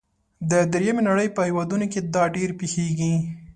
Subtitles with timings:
[0.51, 3.13] د دریمې نړۍ په هیوادونو کې دا ډیر پیښیږي.